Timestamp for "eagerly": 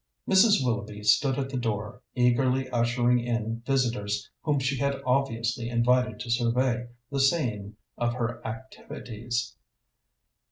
2.15-2.67